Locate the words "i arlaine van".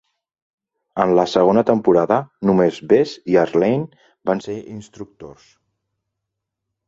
3.33-4.41